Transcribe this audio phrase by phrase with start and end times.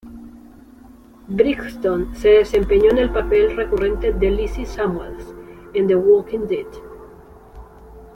[1.27, 5.31] Brighton se desempeñó en el papel recurrente de Lizzie Samuels
[5.75, 6.65] en The Walking Dead.